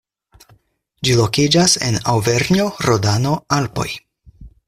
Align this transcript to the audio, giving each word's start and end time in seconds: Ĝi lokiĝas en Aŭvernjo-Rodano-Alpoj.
Ĝi 1.07 1.11
lokiĝas 1.19 1.75
en 1.89 1.99
Aŭvernjo-Rodano-Alpoj. 2.15 3.89